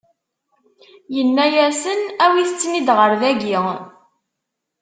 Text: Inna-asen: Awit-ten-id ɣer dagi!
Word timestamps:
Inna-asen: 1.19 2.01
Awit-ten-id 2.25 2.87
ɣer 2.97 3.11
dagi! 3.21 3.57